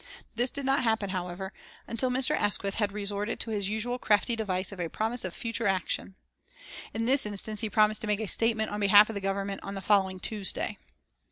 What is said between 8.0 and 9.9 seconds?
to make a statement on behalf of the Government on the